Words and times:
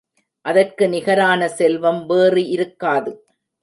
அதற்கு 0.45 0.85
நிகரான 0.89 1.49
செல்வம் 1.49 2.01
வேறு 2.05 2.43
இருக்காது. 2.47 3.11